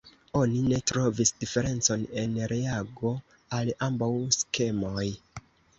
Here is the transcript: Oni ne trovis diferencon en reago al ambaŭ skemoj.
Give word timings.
Oni 0.37 0.61
ne 0.69 0.79
trovis 0.91 1.33
diferencon 1.43 2.07
en 2.23 2.35
reago 2.55 3.15
al 3.61 3.73
ambaŭ 3.91 4.13
skemoj. 4.43 5.09